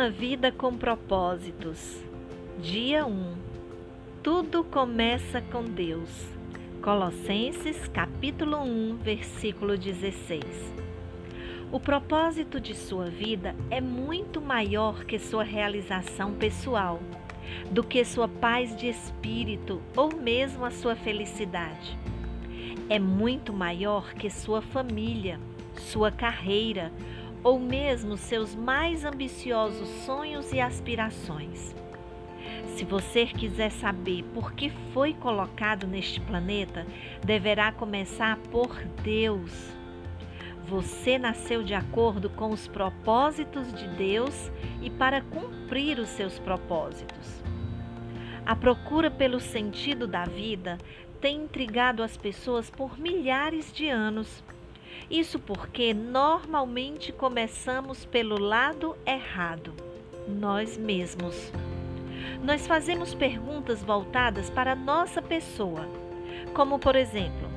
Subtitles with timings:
[0.00, 2.02] Uma vida com propósitos.
[2.58, 3.34] Dia 1.
[4.22, 6.08] Tudo começa com Deus.
[6.80, 10.42] Colossenses capítulo 1, versículo 16.
[11.70, 16.98] O propósito de sua vida é muito maior que sua realização pessoal,
[17.70, 21.98] do que sua paz de espírito ou mesmo a sua felicidade.
[22.88, 25.38] É muito maior que sua família,
[25.76, 26.90] sua carreira
[27.42, 31.74] ou mesmo seus mais ambiciosos sonhos e aspirações.
[32.76, 36.86] Se você quiser saber por que foi colocado neste planeta,
[37.24, 39.52] deverá começar por Deus.
[40.66, 44.50] Você nasceu de acordo com os propósitos de Deus
[44.80, 47.42] e para cumprir os seus propósitos.
[48.46, 50.78] A procura pelo sentido da vida
[51.20, 54.42] tem intrigado as pessoas por milhares de anos
[55.10, 59.74] isso porque normalmente começamos pelo lado errado,
[60.28, 61.52] nós mesmos.
[62.44, 65.88] Nós fazemos perguntas voltadas para a nossa pessoa,
[66.54, 67.48] como por exemplo: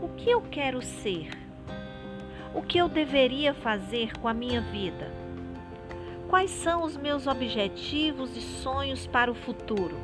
[0.00, 1.30] o que eu quero ser?
[2.54, 5.12] O que eu deveria fazer com a minha vida?
[6.28, 9.96] Quais são os meus objetivos e sonhos para o futuro?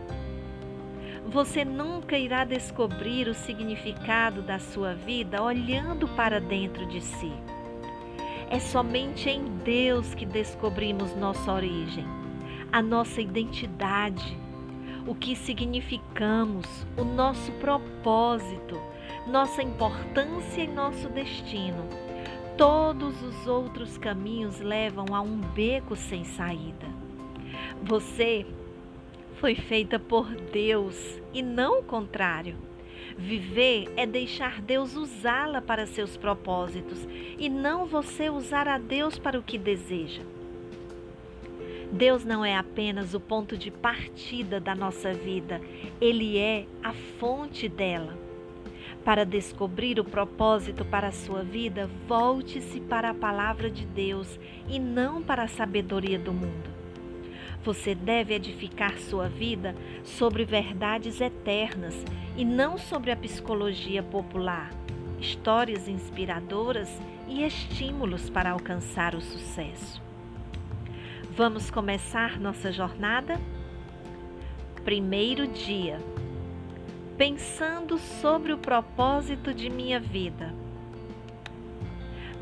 [1.27, 7.33] Você nunca irá descobrir o significado da sua vida olhando para dentro de si.
[8.51, 12.05] É somente em Deus que descobrimos nossa origem,
[12.71, 14.37] a nossa identidade,
[15.07, 16.67] o que significamos,
[16.97, 18.79] o nosso propósito,
[19.27, 21.89] nossa importância e nosso destino.
[22.57, 26.87] Todos os outros caminhos levam a um beco sem saída.
[27.83, 28.47] Você
[29.45, 32.57] foi feita por Deus e não o contrário.
[33.15, 37.07] Viver é deixar Deus usá-la para seus propósitos
[37.39, 40.23] e não você usar a Deus para o que deseja.
[41.93, 45.61] Deus não é apenas o ponto de partida da nossa vida,
[46.01, 48.17] Ele é a fonte dela.
[49.05, 54.79] Para descobrir o propósito para a sua vida, volte-se para a palavra de Deus e
[54.79, 56.74] não para a sabedoria do mundo.
[57.65, 61.95] Você deve edificar sua vida sobre verdades eternas
[62.37, 64.71] e não sobre a psicologia popular,
[65.19, 66.91] histórias inspiradoras
[67.27, 70.03] e estímulos para alcançar o sucesso.
[71.31, 73.41] Vamos começar nossa jornada?
[74.85, 75.99] Primeiro dia.
[77.17, 80.55] Pensando sobre o propósito de minha vida.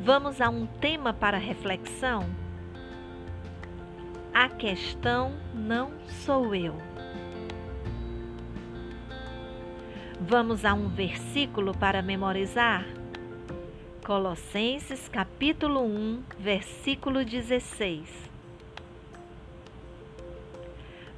[0.01, 2.42] Vamos a um tema para reflexão?
[4.35, 5.93] A questão não
[6.25, 6.75] sou eu.
[10.19, 12.87] Vamos a um versículo para memorizar?
[14.03, 18.09] Colossenses capítulo 1, versículo 16.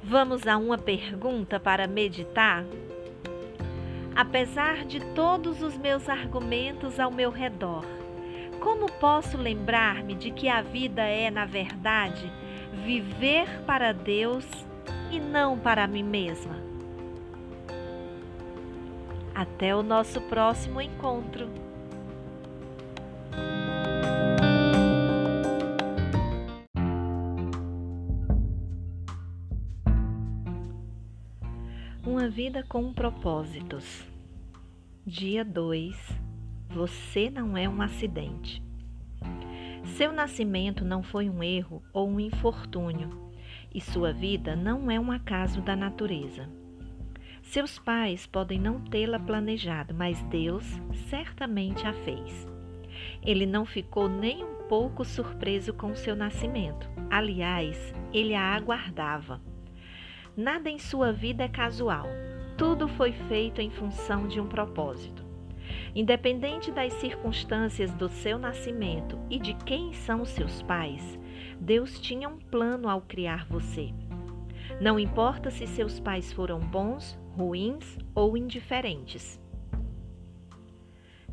[0.03, 2.65] Vamos a uma pergunta para meditar?
[4.13, 7.85] Apesar de todos os meus argumentos ao meu redor,
[8.59, 12.29] como posso lembrar-me de que a vida é, na verdade,
[12.83, 14.45] viver para Deus
[15.11, 16.55] e não para mim mesma.
[19.33, 21.49] Até o nosso próximo encontro.
[32.05, 34.05] Uma vida com propósitos.
[35.05, 35.95] Dia 2.
[36.69, 38.64] Você não é um acidente.
[39.95, 43.31] Seu nascimento não foi um erro ou um infortúnio,
[43.73, 46.49] e sua vida não é um acaso da natureza.
[47.41, 50.65] Seus pais podem não tê-la planejado, mas Deus
[51.07, 52.45] certamente a fez.
[53.25, 56.89] Ele não ficou nem um pouco surpreso com seu nascimento.
[57.09, 59.41] Aliás, ele a aguardava.
[60.35, 62.07] Nada em sua vida é casual.
[62.57, 65.24] Tudo foi feito em função de um propósito.
[65.95, 71.17] Independente das circunstâncias do seu nascimento e de quem são seus pais,
[71.57, 73.93] Deus tinha um plano ao criar você.
[74.81, 79.39] Não importa se seus pais foram bons, ruins ou indiferentes.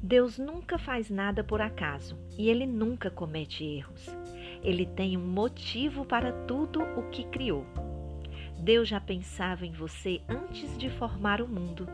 [0.00, 4.16] Deus nunca faz nada por acaso e ele nunca comete erros.
[4.62, 7.66] Ele tem um motivo para tudo o que criou.
[8.62, 11.88] Deus já pensava em você antes de formar o mundo.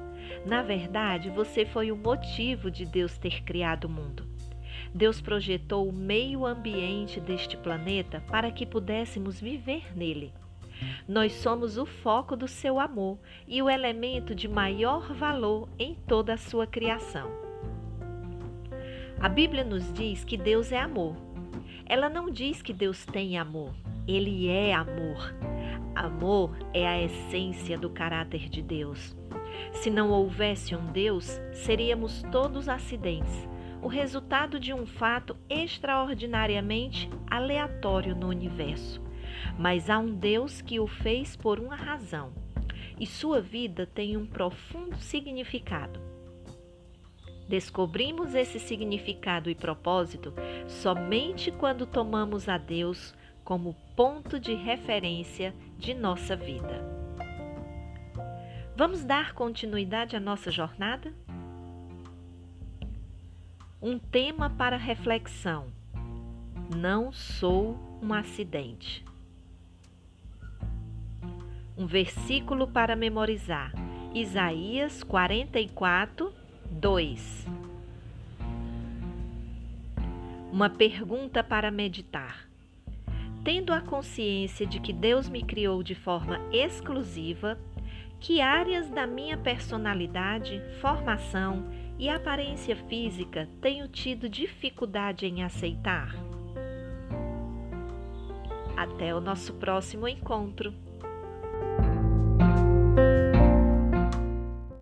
[0.45, 4.29] Na verdade, você foi o motivo de Deus ter criado o mundo.
[4.95, 10.31] Deus projetou o meio ambiente deste planeta para que pudéssemos viver nele.
[11.09, 16.35] Nós somos o foco do seu amor e o elemento de maior valor em toda
[16.35, 17.31] a sua criação.
[19.19, 21.17] A Bíblia nos diz que Deus é amor.
[21.87, 23.75] Ela não diz que Deus tem amor.
[24.07, 25.35] Ele é amor.
[25.99, 29.17] Amor é a essência do caráter de Deus.
[29.73, 33.49] Se não houvesse um Deus, seríamos todos acidentes,
[33.83, 39.03] o resultado de um fato extraordinariamente aleatório no universo.
[39.59, 42.33] Mas há um Deus que o fez por uma razão,
[43.01, 46.01] e sua vida tem um profundo significado.
[47.49, 50.33] Descobrimos esse significado e propósito
[50.69, 53.17] somente quando tomamos a Deus
[53.49, 56.85] como ponto de referência de nossa vida.
[58.77, 61.15] Vamos dar continuidade à nossa jornada?
[63.81, 65.73] Um tema para reflexão:
[66.77, 69.03] Não sou um acidente.
[71.75, 73.73] Um versículo para memorizar:
[74.15, 76.35] Isaías 44,
[76.71, 77.47] 2.
[80.53, 82.48] Uma pergunta para meditar
[83.49, 87.59] tendo a consciência de que Deus me criou de forma exclusiva,
[88.21, 91.65] que áreas da minha personalidade, formação
[91.99, 96.15] e aparência física tenho tido dificuldade em aceitar?
[98.77, 100.75] Até o nosso próximo encontro.